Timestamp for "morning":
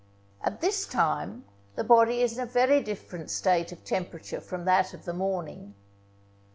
5.13-5.75